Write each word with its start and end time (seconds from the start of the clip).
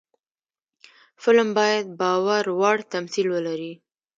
فلم 1.21 1.49
باید 1.57 1.85
باور 1.99 2.43
وړ 2.59 2.77
تمثیل 2.93 3.27
ولري 3.35 3.73